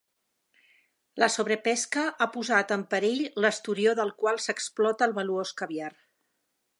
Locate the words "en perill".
2.77-3.21